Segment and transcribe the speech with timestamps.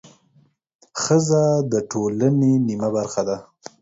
[1.01, 3.37] ښځه د ټولنې نیمه برخه ده